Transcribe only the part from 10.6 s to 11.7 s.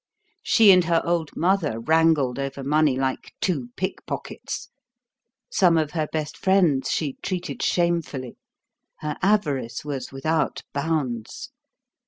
bounds.